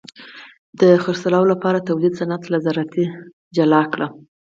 د 0.79 0.81
خرڅلاو 1.03 1.43
لپاره 1.51 1.85
تولید 1.89 2.13
صنعت 2.19 2.43
له 2.49 2.57
زراعت 2.65 2.95
جلا 3.55 3.81
کړ. 3.93 4.01